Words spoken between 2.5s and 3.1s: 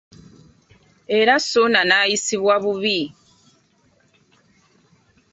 bubi.